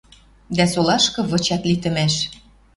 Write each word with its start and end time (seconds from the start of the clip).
Дӓ 0.57 0.65
солашкы 0.73 1.21
вычат 1.29 1.61
литӹмӓш. 1.69 2.15